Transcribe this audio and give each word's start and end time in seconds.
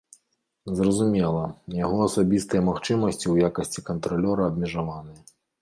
Зразумела, 0.79 1.43
яго 1.85 1.99
асабістыя 2.07 2.61
магчымасці 2.71 3.23
ў 3.33 3.53
якасці 3.53 3.79
кантралёра 3.91 4.51
абмежаваныя. 4.55 5.21